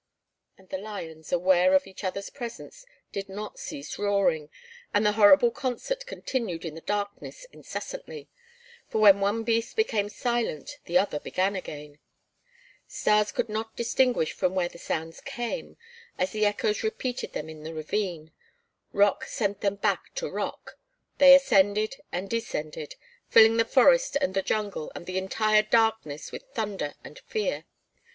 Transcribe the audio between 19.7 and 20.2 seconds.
back